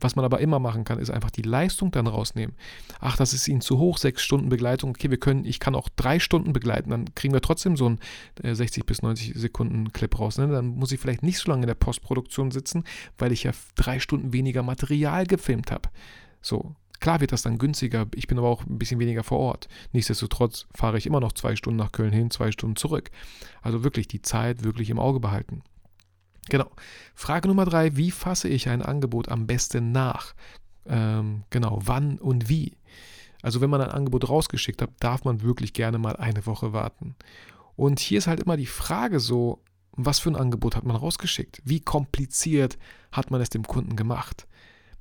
[0.00, 2.56] Was man aber immer machen kann, ist einfach die Leistung dann rausnehmen.
[3.00, 4.90] Ach, das ist Ihnen zu hoch, sechs Stunden Begleitung.
[4.90, 8.00] Okay, wir können, ich kann auch drei Stunden begleiten, dann kriegen wir trotzdem so einen
[8.42, 10.38] äh, 60 bis 90 Sekunden Clip raus.
[10.38, 10.48] Ne?
[10.48, 12.84] Dann muss ich vielleicht nicht so lange in der Postproduktion sitzen,
[13.18, 15.88] weil ich ja drei Stunden weniger Material gefilmt habe.
[16.42, 16.74] So,
[17.04, 19.68] Klar wird das dann günstiger, ich bin aber auch ein bisschen weniger vor Ort.
[19.92, 23.10] Nichtsdestotrotz fahre ich immer noch zwei Stunden nach Köln hin, zwei Stunden zurück.
[23.60, 25.62] Also wirklich die Zeit wirklich im Auge behalten.
[26.48, 26.70] Genau.
[27.14, 30.34] Frage Nummer drei, wie fasse ich ein Angebot am besten nach?
[30.86, 32.76] Ähm, genau, wann und wie?
[33.42, 37.14] Also wenn man ein Angebot rausgeschickt hat, darf man wirklich gerne mal eine Woche warten.
[37.76, 41.62] Und hier ist halt immer die Frage so, was für ein Angebot hat man rausgeschickt?
[41.64, 42.78] Wie kompliziert
[43.12, 44.46] hat man es dem Kunden gemacht?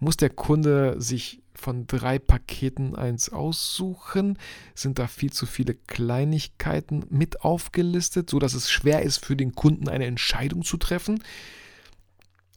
[0.04, 4.38] Muss der Kunde sich von drei Paketen eins aussuchen?
[4.76, 9.88] Sind da viel zu viele Kleinigkeiten mit aufgelistet, sodass es schwer ist für den Kunden
[9.88, 11.24] eine Entscheidung zu treffen?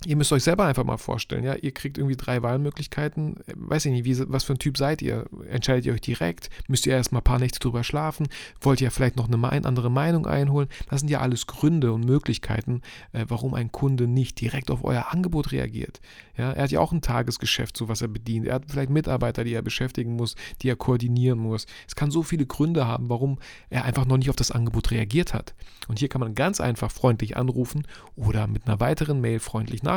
[0.05, 3.37] Ihr müsst euch selber einfach mal vorstellen, ja, ihr kriegt irgendwie drei Wahlmöglichkeiten.
[3.55, 5.25] Weiß ich nicht, wie, was für ein Typ seid ihr?
[5.49, 6.51] Entscheidet ihr euch direkt?
[6.69, 8.29] Müsst ihr erstmal ein paar Nächte drüber schlafen?
[8.61, 10.69] Wollt ihr vielleicht noch eine andere Meinung einholen?
[10.91, 12.83] Das sind ja alles Gründe und Möglichkeiten,
[13.13, 16.01] äh, warum ein Kunde nicht direkt auf euer Angebot reagiert.
[16.37, 18.47] Ja, er hat ja auch ein Tagesgeschäft, so was er bedient.
[18.47, 21.67] Er hat vielleicht Mitarbeiter, die er beschäftigen muss, die er koordinieren muss.
[21.89, 23.39] Es kann so viele Gründe haben, warum
[23.71, 25.55] er einfach noch nicht auf das Angebot reagiert hat.
[25.89, 29.96] Und hier kann man ganz einfach freundlich anrufen oder mit einer weiteren Mail freundlich nachfragen.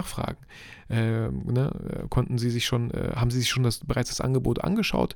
[0.89, 4.63] Äh, ne, konnten Sie sich schon, äh, haben Sie sich schon das, bereits das Angebot
[4.63, 5.15] angeschaut?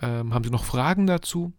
[0.00, 1.52] Ähm, haben Sie noch Fragen dazu?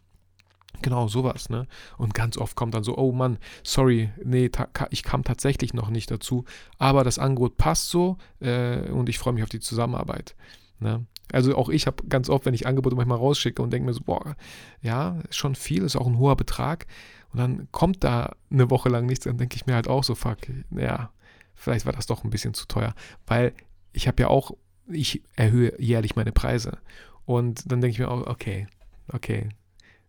[0.82, 1.68] Genau, sowas, ne?
[1.98, 4.50] Und ganz oft kommt dann so, oh Mann, sorry, nee,
[4.90, 6.46] ich kam tatsächlich noch nicht dazu,
[6.78, 10.36] aber das Angebot passt so äh, und ich freue mich auf die Zusammenarbeit.
[10.80, 11.06] Ne?
[11.32, 14.02] Also auch ich habe ganz oft, wenn ich Angebote manchmal rausschicke und denke mir so,
[14.04, 14.36] boah,
[14.82, 16.86] ja, ist schon viel, ist auch ein hoher Betrag.
[17.32, 20.16] Und dann kommt da eine Woche lang nichts, dann denke ich mir halt auch so,
[20.16, 20.38] fuck,
[20.72, 21.10] ja,
[21.56, 22.94] vielleicht war das doch ein bisschen zu teuer,
[23.28, 23.54] weil
[23.94, 24.52] ich habe ja auch,
[24.88, 26.78] ich erhöhe jährlich meine Preise.
[27.26, 28.68] Und dann denke ich mir auch, okay,
[29.12, 29.50] okay,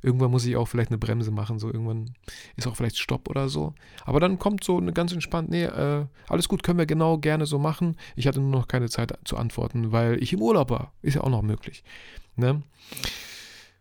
[0.03, 2.15] irgendwann muss ich auch vielleicht eine Bremse machen, so irgendwann
[2.57, 3.75] ist auch vielleicht Stopp oder so.
[4.05, 7.47] Aber dann kommt so eine ganz entspannt, nee, äh, alles gut, können wir genau gerne
[7.47, 7.97] so machen.
[8.15, 10.93] Ich hatte nur noch keine Zeit zu antworten, weil ich im Urlaub war.
[11.03, 11.83] Ist ja auch noch möglich.
[12.37, 12.63] Ne?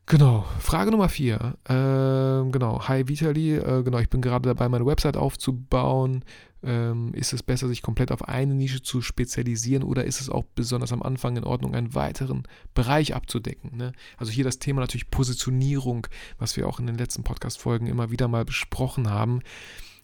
[0.08, 1.58] Genau, Frage Nummer vier.
[1.68, 6.24] Ähm, genau, hi Vitali, äh, genau, ich bin gerade dabei, meine Website aufzubauen.
[6.66, 10.44] Ähm, ist es besser, sich komplett auf eine Nische zu spezialisieren oder ist es auch
[10.56, 13.78] besonders am Anfang in Ordnung, einen weiteren Bereich abzudecken?
[13.78, 13.92] Ne?
[14.18, 16.08] Also hier das Thema natürlich Positionierung,
[16.40, 19.42] was wir auch in den letzten Podcast-Folgen immer wieder mal besprochen haben.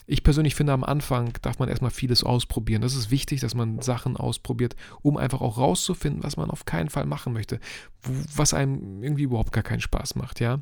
[0.05, 2.81] Ich persönlich finde, am Anfang darf man erstmal vieles ausprobieren.
[2.81, 6.89] Das ist wichtig, dass man Sachen ausprobiert, um einfach auch rauszufinden, was man auf keinen
[6.89, 7.59] Fall machen möchte,
[8.35, 10.59] was einem irgendwie überhaupt gar keinen Spaß macht, ja.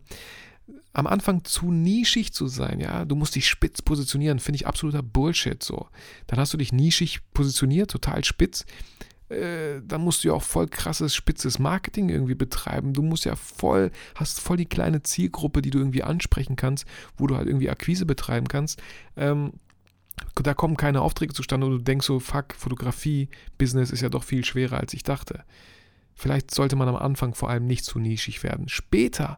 [0.93, 5.03] Am Anfang zu nischig zu sein, ja, du musst dich spitz positionieren, finde ich absoluter
[5.03, 5.87] Bullshit so.
[6.27, 8.65] Dann hast du dich nischig positioniert, total spitz
[9.29, 12.93] äh, dann musst du ja auch voll krasses, spitzes Marketing irgendwie betreiben.
[12.93, 17.27] Du musst ja voll, hast voll die kleine Zielgruppe, die du irgendwie ansprechen kannst, wo
[17.27, 18.81] du halt irgendwie Akquise betreiben kannst.
[19.15, 19.53] Ähm,
[20.35, 24.23] da kommen keine Aufträge zustande und du denkst so, fuck, Fotografie, Business ist ja doch
[24.23, 25.43] viel schwerer, als ich dachte.
[26.15, 28.67] Vielleicht sollte man am Anfang vor allem nicht zu nischig werden.
[28.67, 29.37] Später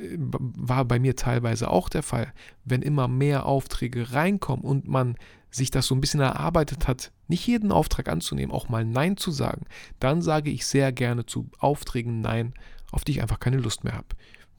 [0.00, 2.32] war bei mir teilweise auch der Fall,
[2.64, 5.16] wenn immer mehr Aufträge reinkommen und man
[5.50, 9.30] sich das so ein bisschen erarbeitet hat, nicht jeden Auftrag anzunehmen, auch mal Nein zu
[9.30, 9.64] sagen,
[9.98, 12.54] dann sage ich sehr gerne zu Aufträgen Nein,
[12.90, 14.08] auf die ich einfach keine Lust mehr habe,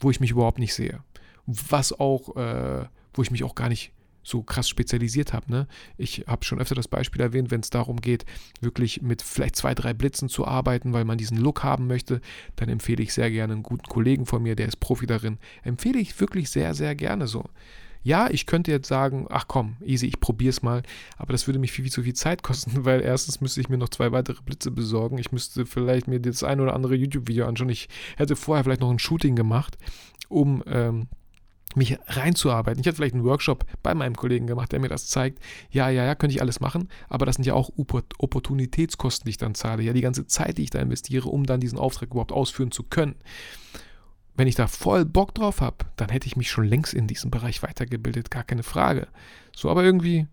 [0.00, 1.02] wo ich mich überhaupt nicht sehe.
[1.46, 5.50] Was auch, äh, wo ich mich auch gar nicht so krass spezialisiert habe.
[5.50, 5.66] Ne?
[5.96, 8.24] Ich habe schon öfter das Beispiel erwähnt, wenn es darum geht,
[8.60, 12.20] wirklich mit vielleicht zwei, drei Blitzen zu arbeiten, weil man diesen Look haben möchte,
[12.56, 15.38] dann empfehle ich sehr gerne einen guten Kollegen von mir, der ist Profi darin.
[15.62, 17.44] Empfehle ich wirklich sehr, sehr gerne so.
[18.02, 20.82] Ja, ich könnte jetzt sagen, ach komm, easy, ich probiere es mal,
[21.18, 23.76] aber das würde mich viel, viel zu viel Zeit kosten, weil erstens müsste ich mir
[23.76, 25.18] noch zwei weitere Blitze besorgen.
[25.18, 27.68] Ich müsste vielleicht mir das ein oder andere YouTube-Video anschauen.
[27.68, 29.76] Ich hätte vorher vielleicht noch ein Shooting gemacht,
[30.28, 31.08] um ähm,
[31.76, 32.80] mich reinzuarbeiten.
[32.80, 35.38] Ich hätte vielleicht einen Workshop bei meinem Kollegen gemacht, der mir das zeigt.
[35.70, 39.36] Ja, ja, ja, könnte ich alles machen, aber das sind ja auch Opportunitätskosten, die ich
[39.36, 39.82] dann zahle.
[39.82, 42.82] Ja, die ganze Zeit, die ich da investiere, um dann diesen Auftrag überhaupt ausführen zu
[42.82, 43.14] können.
[44.34, 47.30] Wenn ich da voll Bock drauf habe, dann hätte ich mich schon längst in diesem
[47.30, 49.08] Bereich weitergebildet, gar keine Frage.
[49.54, 50.26] So, aber irgendwie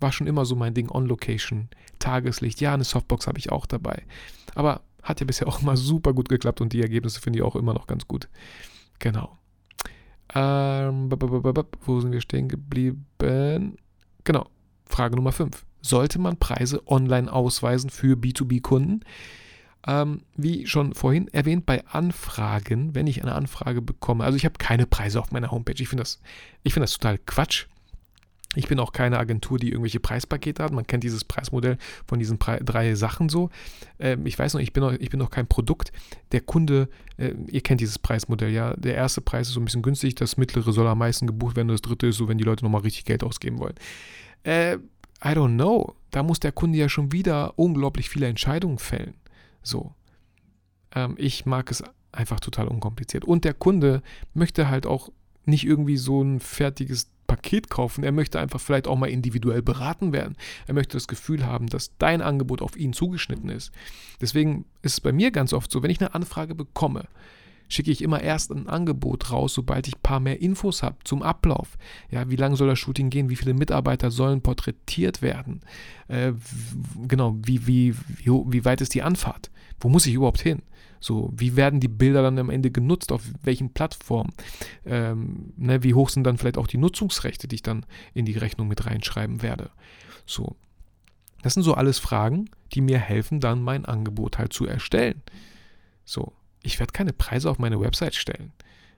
[0.00, 2.60] war schon immer so mein Ding On-Location, Tageslicht.
[2.60, 4.02] Ja, eine Softbox habe ich auch dabei.
[4.54, 7.56] Aber hat ja bisher auch immer super gut geklappt und die Ergebnisse finde ich auch
[7.56, 8.28] immer noch ganz gut.
[8.98, 9.38] Genau.
[10.34, 13.76] Ähm, wo sind wir stehen geblieben?
[14.24, 14.46] Genau,
[14.84, 15.64] Frage Nummer 5.
[15.80, 19.04] Sollte man Preise online ausweisen für B2B-Kunden?
[19.86, 24.54] Ähm, wie schon vorhin erwähnt, bei Anfragen, wenn ich eine Anfrage bekomme, also ich habe
[24.58, 25.74] keine Preise auf meiner Homepage.
[25.78, 26.20] Ich finde das,
[26.66, 27.66] find das total Quatsch.
[28.56, 30.72] Ich bin auch keine Agentur, die irgendwelche Preispakete hat.
[30.72, 33.50] Man kennt dieses Preismodell von diesen drei Sachen so.
[33.98, 35.92] Ähm, ich weiß noch, ich bin noch, ich bin noch kein Produkt.
[36.32, 38.74] Der Kunde, äh, ihr kennt dieses Preismodell, ja.
[38.76, 41.68] Der erste Preis ist so ein bisschen günstig, das mittlere soll am meisten gebucht werden,
[41.68, 43.74] das dritte ist so, wenn die Leute nochmal richtig Geld ausgeben wollen.
[44.44, 44.76] Äh,
[45.24, 45.94] I don't know.
[46.10, 49.14] Da muss der Kunde ja schon wieder unglaublich viele Entscheidungen fällen.
[49.62, 49.94] So.
[50.94, 53.24] Ähm, ich mag es einfach total unkompliziert.
[53.24, 54.02] Und der Kunde
[54.34, 55.10] möchte halt auch
[55.44, 57.10] nicht irgendwie so ein fertiges
[57.44, 58.04] Paket kaufen.
[58.04, 60.36] Er möchte einfach vielleicht auch mal individuell beraten werden.
[60.66, 63.70] Er möchte das Gefühl haben, dass dein Angebot auf ihn zugeschnitten ist.
[64.20, 67.04] Deswegen ist es bei mir ganz oft so, wenn ich eine Anfrage bekomme,
[67.68, 71.22] schicke ich immer erst ein Angebot raus, sobald ich ein paar mehr Infos habe zum
[71.22, 71.76] Ablauf.
[72.10, 73.28] Ja, wie lange soll das Shooting gehen?
[73.28, 75.60] Wie viele Mitarbeiter sollen porträtiert werden?
[76.08, 76.32] Äh,
[77.06, 79.50] genau, wie, wie, wie, wie weit ist die Anfahrt?
[79.80, 80.62] Wo muss ich überhaupt hin?
[81.04, 83.12] So, wie werden die Bilder dann am Ende genutzt?
[83.12, 84.32] Auf welchen Plattformen?
[84.86, 88.38] Ähm, ne, wie hoch sind dann vielleicht auch die Nutzungsrechte, die ich dann in die
[88.38, 89.68] Rechnung mit reinschreiben werde?
[90.24, 90.56] So.
[91.42, 95.20] Das sind so alles Fragen, die mir helfen, dann mein Angebot halt zu erstellen.
[96.06, 98.52] So, ich werde keine Preise auf meine Website stellen.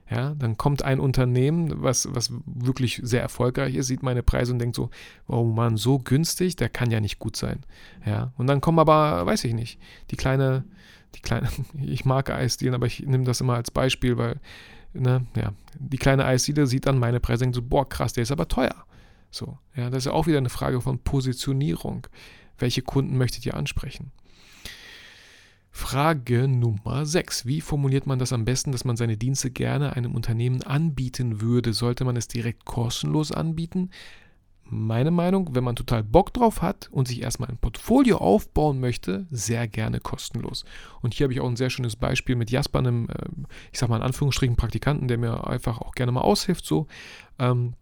[0.09, 4.59] Ja, dann kommt ein Unternehmen, was, was wirklich sehr erfolgreich ist, sieht meine Preise und
[4.59, 4.89] denkt so,
[5.27, 7.65] oh Mann, so günstig, der kann ja nicht gut sein.
[8.05, 9.77] Ja, und dann kommen aber, weiß ich nicht,
[10.09, 10.63] die kleine,
[11.17, 11.49] die kleine,
[11.81, 14.39] ich mag Eisdielen, aber ich nehme das immer als Beispiel, weil,
[14.93, 18.31] ne, ja, die kleine Eisdiele sieht dann meine Preise und so, boah, krass, der ist
[18.31, 18.85] aber teuer.
[19.29, 22.07] So, ja, das ist ja auch wieder eine Frage von Positionierung.
[22.57, 24.11] Welche Kunden möchtet ihr ansprechen?
[25.69, 27.45] Frage Nummer 6.
[27.45, 31.71] Wie formuliert man das am besten, dass man seine Dienste gerne einem Unternehmen anbieten würde?
[31.73, 33.91] Sollte man es direkt kostenlos anbieten?
[34.69, 39.25] Meine Meinung, wenn man total Bock drauf hat und sich erstmal ein Portfolio aufbauen möchte,
[39.31, 40.65] sehr gerne kostenlos.
[41.01, 43.89] Und hier habe ich auch ein sehr schönes Beispiel mit Jasper, einem, ähm, ich sag
[43.89, 46.65] mal in Anführungsstrichen Praktikanten, der mir einfach auch gerne mal aushilft.
[46.65, 46.87] So.
[47.39, 47.73] Ähm,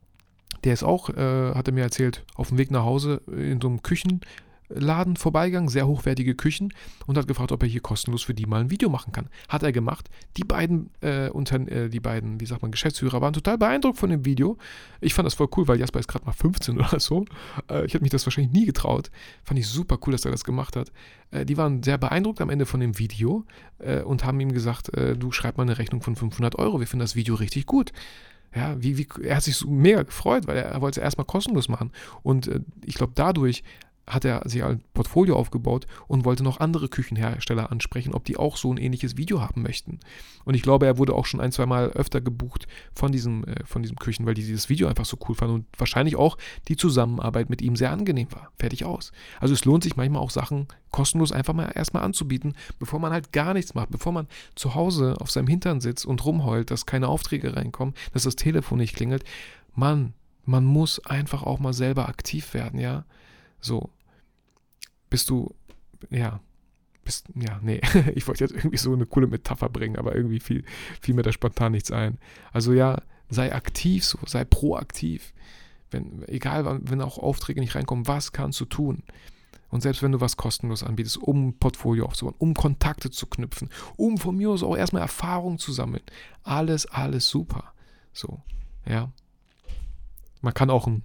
[0.64, 3.68] der ist auch, äh, hat er mir erzählt, auf dem Weg nach Hause in so
[3.68, 4.22] einem Küchen,
[4.70, 6.74] Laden vorbeigegangen, sehr hochwertige Küchen
[7.06, 9.30] und hat gefragt, ob er hier kostenlos für die mal ein Video machen kann.
[9.50, 10.10] Hat er gemacht.
[10.38, 14.10] Die beiden, äh, unter, äh, die beiden, wie sagt man, Geschäftsführer waren total beeindruckt von
[14.10, 14.58] dem Video.
[15.02, 17.26] Ich fand das voll cool, weil Jasper ist gerade mal 15 oder so.
[17.70, 19.12] Äh, ich hätte mich das wahrscheinlich nie getraut.
[19.44, 20.92] Fand ich super cool, dass er das gemacht hat.
[21.32, 23.46] Äh, die waren sehr beeindruckt am Ende von dem Video
[23.80, 26.80] äh, und haben ihm gesagt, äh, du schreib mal eine Rechnung von 500 Euro.
[26.80, 27.92] Wir finden das Video richtig gut.
[28.56, 31.26] Ja, wie, wie, er hat sich so mega gefreut, weil er, er wollte es erstmal
[31.26, 31.92] kostenlos machen.
[32.24, 33.64] Und äh, ich glaube, dadurch
[34.08, 38.58] hat er sich ein Portfolio aufgebaut und wollte noch andere Küchenhersteller ansprechen, ob die auch
[38.58, 40.00] so ein ähnliches Video haben möchten.
[40.44, 43.64] Und ich glaube, er wurde auch schon ein, zwei Mal öfter gebucht von diesem, äh,
[43.66, 46.38] von diesem Küchen, weil die dieses Video einfach so cool fanden und wahrscheinlich auch
[46.68, 48.52] die Zusammenarbeit mit ihm sehr angenehm war.
[48.60, 49.12] Fertig aus.
[49.40, 53.34] Also es lohnt sich manchmal auch Sachen kostenlos einfach mal erstmal anzubieten, bevor man halt
[53.34, 57.10] gar nichts macht, bevor man zu Hause auf seinem Hintern sitzt und rumheult, dass keine
[57.10, 59.26] Aufträge reinkommen, dass das Telefon nicht klingelt.
[59.74, 60.14] Mann,
[60.46, 63.04] man muss einfach auch mal selber aktiv werden, ja.
[63.66, 63.90] So,
[65.10, 65.56] bist du,
[66.12, 66.40] ja,
[67.04, 67.82] bist, ja, nee,
[68.16, 70.64] ich wollte jetzt irgendwie so eine coole Metapher bringen, aber irgendwie fiel,
[71.02, 72.20] fiel mir da spontan nichts ein.
[72.54, 75.34] Also ja, sei aktiv so, sei proaktiv.
[75.90, 79.02] Wenn, egal, wenn auch Aufträge nicht reinkommen, was kannst du tun?
[79.70, 83.72] Und selbst wenn du was kostenlos anbietest, um ein Portfolio aufzubauen, um Kontakte zu knüpfen,
[83.96, 86.04] um von mir aus auch erstmal Erfahrung zu sammeln,
[86.44, 87.74] alles, alles super.
[88.14, 88.42] So,
[88.86, 89.12] ja.
[90.42, 91.02] Man kann auch ein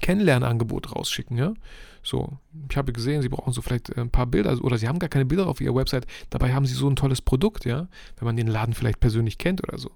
[0.00, 1.54] Kennenlernangebot rausschicken, ja.
[2.02, 5.08] So, ich habe gesehen, Sie brauchen so vielleicht ein paar Bilder oder Sie haben gar
[5.08, 6.06] keine Bilder auf Ihrer Website.
[6.30, 9.62] Dabei haben Sie so ein tolles Produkt, ja, wenn man den Laden vielleicht persönlich kennt
[9.62, 9.92] oder so.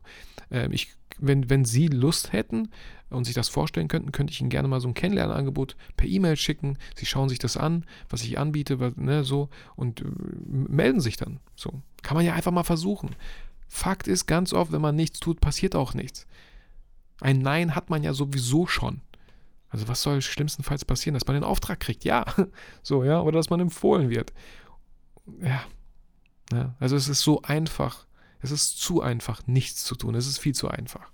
[0.50, 2.68] Ähm, ich, wenn, wenn Sie Lust hätten
[3.10, 6.36] und sich das vorstellen könnten, könnte ich Ihnen gerne mal so ein Kennenlernangebot per E-Mail
[6.36, 6.78] schicken.
[6.94, 10.04] Sie schauen sich das an, was ich anbiete, was, ne, so und äh,
[10.46, 11.40] melden sich dann.
[11.56, 13.16] So, kann man ja einfach mal versuchen.
[13.68, 16.26] Fakt ist, ganz oft, wenn man nichts tut, passiert auch nichts.
[17.20, 19.00] Ein Nein hat man ja sowieso schon.
[19.76, 22.02] Also was soll schlimmstenfalls passieren, dass man den Auftrag kriegt?
[22.02, 22.24] Ja,
[22.82, 24.32] so, ja, oder dass man empfohlen wird.
[25.42, 25.60] Ja.
[26.50, 26.74] ja.
[26.80, 28.06] Also es ist so einfach.
[28.40, 30.14] Es ist zu einfach, nichts zu tun.
[30.14, 31.10] Es ist viel zu einfach.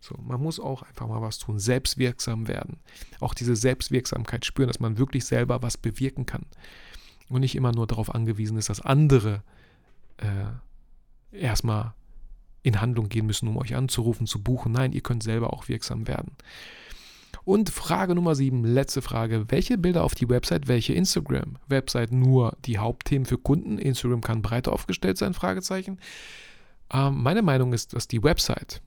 [0.00, 2.78] So, man muss auch einfach mal was tun, selbstwirksam werden.
[3.20, 6.46] Auch diese Selbstwirksamkeit spüren, dass man wirklich selber was bewirken kann.
[7.28, 9.42] Und nicht immer nur darauf angewiesen ist, dass andere
[10.16, 11.92] äh, erstmal
[12.62, 14.72] in Handlung gehen müssen, um euch anzurufen, zu buchen.
[14.72, 16.32] Nein, ihr könnt selber auch wirksam werden.
[17.44, 19.46] Und Frage Nummer 7, letzte Frage.
[19.48, 21.58] Welche Bilder auf die Website, welche Instagram?
[21.66, 23.78] Website nur die Hauptthemen für Kunden.
[23.78, 25.34] Instagram kann breiter aufgestellt sein?
[25.34, 25.98] Fragezeichen.
[26.92, 28.80] Ähm, meine Meinung ist, dass die Website,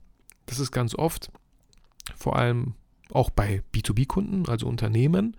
[0.46, 1.30] das ist ganz oft,
[2.16, 2.74] vor allem
[3.12, 5.36] auch bei B2B-Kunden, also Unternehmen,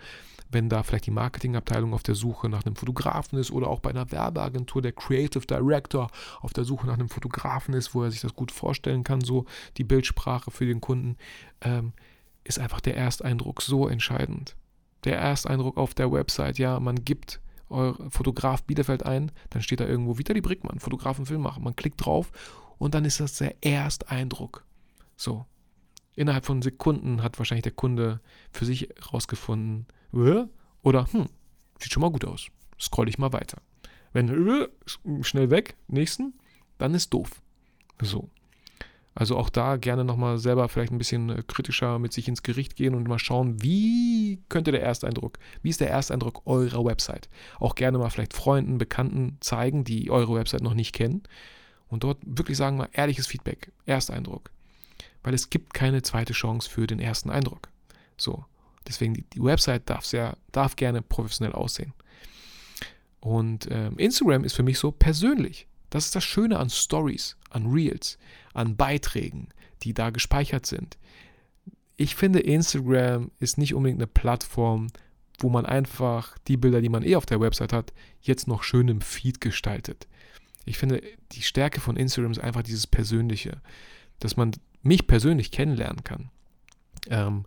[0.50, 3.90] wenn da vielleicht die Marketingabteilung auf der Suche nach einem Fotografen ist oder auch bei
[3.90, 8.22] einer Werbeagentur der Creative Director auf der Suche nach einem Fotografen ist, wo er sich
[8.22, 9.46] das gut vorstellen kann, so
[9.78, 11.18] die Bildsprache für den Kunden.
[11.62, 11.94] Ähm,
[12.48, 14.56] ist einfach der Ersteindruck so entscheidend.
[15.04, 20.18] Der Ersteindruck auf der Website, ja, man gibt Fotograf Bielefeld ein, dann steht da irgendwo
[20.18, 21.60] Vitali Brickmann, Fotograf und Filmmacher.
[21.60, 22.32] Man klickt drauf
[22.78, 24.66] und dann ist das der Ersteindruck.
[25.18, 25.46] So.
[26.16, 29.86] Innerhalb von Sekunden hat wahrscheinlich der Kunde für sich rausgefunden,
[30.82, 31.26] oder, hm,
[31.80, 32.48] sieht schon mal gut aus.
[32.80, 33.62] Scroll ich mal weiter.
[34.14, 34.68] Wenn,
[35.22, 36.34] schnell weg, nächsten,
[36.78, 37.42] dann ist doof.
[38.02, 38.30] So.
[39.20, 42.76] Also auch da gerne nochmal selber vielleicht ein bisschen äh, kritischer mit sich ins Gericht
[42.76, 47.28] gehen und mal schauen, wie könnte der Ersteindruck, wie ist der Ersteindruck eurer Website?
[47.60, 51.24] Auch gerne mal vielleicht Freunden, Bekannten zeigen, die eure Website noch nicht kennen
[51.88, 54.52] und dort wirklich sagen mal ehrliches Feedback, Ersteindruck.
[55.24, 57.70] Weil es gibt keine zweite Chance für den ersten Eindruck.
[58.18, 58.46] So.
[58.88, 61.94] Deswegen die, Website darf sehr, darf gerne professionell aussehen.
[63.20, 65.68] Und ähm, Instagram ist für mich so persönlich.
[65.90, 68.18] Das ist das Schöne an Stories, an Reels,
[68.54, 69.50] an Beiträgen,
[69.84, 70.98] die da gespeichert sind.
[71.96, 74.88] Ich finde, Instagram ist nicht unbedingt eine Plattform,
[75.40, 78.88] wo man einfach die Bilder, die man eh auf der Website hat, jetzt noch schön
[78.88, 80.08] im Feed gestaltet.
[80.66, 83.62] Ich finde, die Stärke von Instagram ist einfach dieses Persönliche,
[84.20, 86.30] dass man mich persönlich kennenlernen kann.
[87.10, 87.46] Ähm,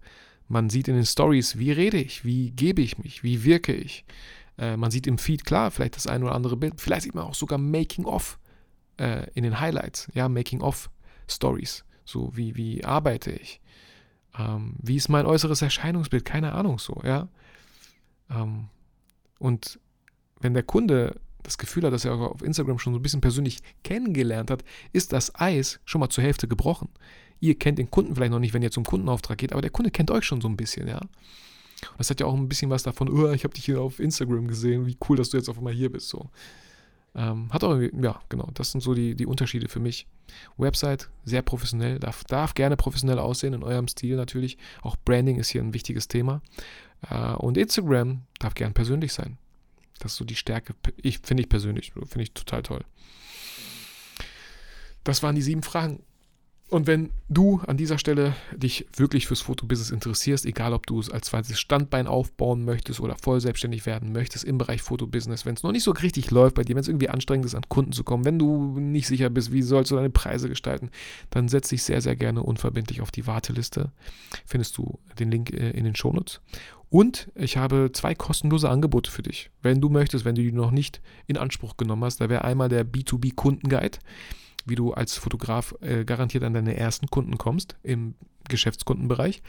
[0.48, 4.04] man sieht in den Stories, wie rede ich, wie gebe ich mich, wie wirke ich.
[4.60, 6.80] Äh, man sieht im Feed, klar, vielleicht das ein oder andere Bild.
[6.80, 8.38] Vielleicht sieht man auch sogar Making-of
[8.98, 10.08] äh, in den Highlights.
[10.14, 11.84] Ja, Making-of-Stories.
[12.04, 13.60] So, wie, wie arbeite ich?
[14.38, 16.24] Ähm, wie ist mein äußeres Erscheinungsbild?
[16.26, 17.28] Keine Ahnung so, ja.
[18.30, 18.68] Ähm,
[19.38, 19.80] und
[20.40, 23.60] wenn der Kunde das Gefühl hat, dass er auf Instagram schon so ein bisschen persönlich
[23.82, 26.90] kennengelernt hat, ist das Eis schon mal zur Hälfte gebrochen.
[27.40, 29.90] Ihr kennt den Kunden vielleicht noch nicht, wenn ihr zum Kundenauftrag geht, aber der Kunde
[29.90, 31.00] kennt euch schon so ein bisschen, ja.
[31.98, 34.48] Das hat ja auch ein bisschen was davon, oh, ich habe dich hier auf Instagram
[34.48, 36.08] gesehen, wie cool, dass du jetzt auf einmal hier bist.
[36.08, 36.30] So.
[37.14, 40.06] Ähm, hat auch, ja, genau, das sind so die, die Unterschiede für mich.
[40.56, 44.58] Website, sehr professionell, darf, darf gerne professionell aussehen, in eurem Stil natürlich.
[44.82, 46.40] Auch Branding ist hier ein wichtiges Thema.
[47.08, 49.38] Äh, und Instagram darf gern persönlich sein.
[49.98, 52.84] Das ist so die Stärke, ich finde ich persönlich, finde ich total toll.
[55.04, 56.02] Das waren die sieben Fragen.
[56.70, 61.10] Und wenn du an dieser Stelle dich wirklich fürs Fotobusiness interessierst, egal ob du es
[61.10, 65.64] als zweites Standbein aufbauen möchtest oder voll selbstständig werden möchtest im Bereich Fotobusiness, wenn es
[65.64, 68.04] noch nicht so richtig läuft bei dir, wenn es irgendwie anstrengend ist, an Kunden zu
[68.04, 70.90] kommen, wenn du nicht sicher bist, wie sollst du deine Preise gestalten,
[71.30, 73.90] dann setz dich sehr, sehr gerne unverbindlich auf die Warteliste.
[74.46, 76.40] Findest du den Link äh, in den Shownotes.
[76.88, 79.50] Und ich habe zwei kostenlose Angebote für dich.
[79.60, 82.68] Wenn du möchtest, wenn du die noch nicht in Anspruch genommen hast, da wäre einmal
[82.68, 83.98] der B2B Kundenguide
[84.66, 88.14] wie du als Fotograf äh, garantiert an deine ersten Kunden kommst im
[88.48, 89.42] Geschäftskundenbereich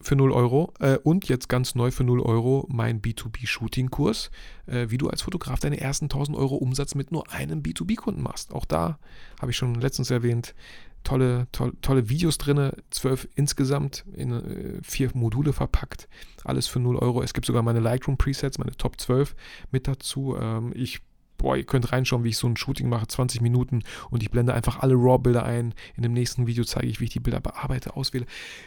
[0.00, 4.30] für 0 Euro äh, und jetzt ganz neu für 0 Euro mein B2B-Shooting-Kurs,
[4.66, 8.52] äh, wie du als Fotograf deine ersten 1000 Euro Umsatz mit nur einem B2B-Kunden machst.
[8.52, 8.98] Auch da
[9.40, 10.54] habe ich schon letztens erwähnt,
[11.02, 16.08] tolle, tolle, tolle Videos drin, zwölf insgesamt in äh, vier Module verpackt,
[16.44, 17.22] alles für 0 Euro.
[17.22, 19.36] Es gibt sogar meine Lightroom-Presets, meine Top 12
[19.70, 20.36] mit dazu.
[20.40, 21.02] Ähm, ich
[21.38, 24.54] boah, ihr könnt reinschauen, wie ich so ein Shooting mache, 20 Minuten und ich blende
[24.54, 25.74] einfach alle RAW-Bilder ein.
[25.96, 28.26] In dem nächsten Video zeige ich, wie ich die Bilder bearbeite, auswähle.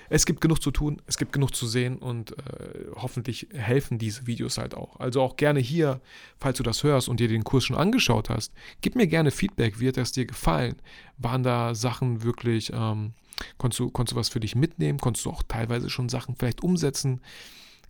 [0.10, 4.28] Es gibt genug zu tun, es gibt genug zu sehen und äh, hoffentlich helfen diese
[4.28, 5.00] Videos halt auch.
[5.00, 6.02] Also auch gerne hier,
[6.38, 9.80] falls du das hörst und dir den Kurs schon angeschaut hast, gib mir gerne Feedback,
[9.80, 10.76] wie hat das dir gefallen?
[11.18, 12.72] Waren da Sachen wirklich...
[12.74, 13.14] Ähm,
[13.58, 16.64] konntest du, konntest du was für dich mitnehmen, konntest du auch teilweise schon Sachen vielleicht
[16.64, 17.22] umsetzen.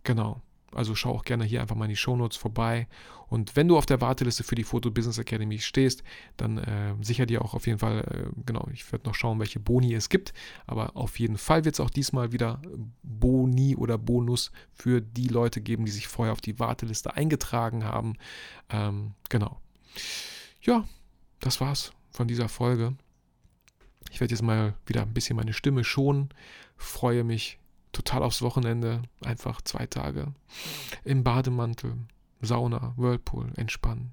[0.04, 0.42] Genau.
[0.74, 2.86] Also schau auch gerne hier einfach mal in die Shownotes vorbei.
[3.28, 6.02] Und wenn du auf der Warteliste für die Photo Business Academy stehst,
[6.36, 9.60] dann äh, sicher dir auch auf jeden Fall, äh, genau, ich werde noch schauen, welche
[9.60, 10.32] Boni es gibt.
[10.66, 12.60] Aber auf jeden Fall wird es auch diesmal wieder
[13.02, 18.16] Boni oder Bonus für die Leute geben, die sich vorher auf die Warteliste eingetragen haben.
[18.70, 19.60] Ähm, genau.
[20.62, 20.84] Ja,
[21.40, 22.94] das war's von dieser Folge.
[24.10, 26.30] Ich werde jetzt mal wieder ein bisschen meine Stimme schonen.
[26.76, 27.58] Freue mich
[27.92, 29.02] total aufs Wochenende.
[29.24, 30.34] Einfach zwei Tage
[31.04, 31.94] im Bademantel,
[32.40, 34.12] Sauna, Whirlpool, entspannen.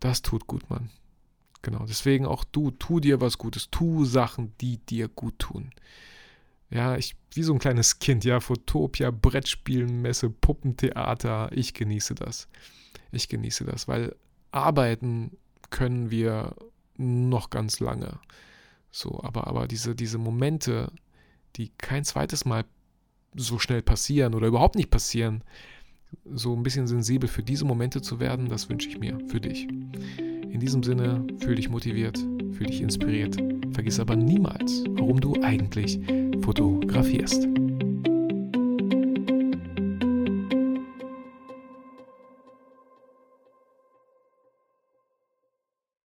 [0.00, 0.90] Das tut gut, Mann.
[1.62, 5.70] Genau, deswegen auch du, tu dir was Gutes, tu Sachen, die dir gut tun.
[6.70, 12.48] Ja, ich, wie so ein kleines Kind, ja, Fotopia, Brettspielen, Messe, Puppentheater, ich genieße das.
[13.12, 14.16] Ich genieße das, weil
[14.50, 15.36] arbeiten
[15.70, 16.56] können wir
[16.96, 18.18] noch ganz lange.
[18.90, 20.90] So, aber, aber diese, diese Momente,
[21.56, 22.64] die kein zweites Mal
[23.34, 25.42] so schnell passieren oder überhaupt nicht passieren,
[26.34, 29.66] so ein bisschen sensibel für diese Momente zu werden, das wünsche ich mir für dich.
[29.68, 32.18] In diesem Sinne, fühl dich motiviert,
[32.52, 33.36] fühl dich inspiriert.
[33.72, 35.98] Vergiss aber niemals, warum du eigentlich
[36.42, 37.48] fotografierst.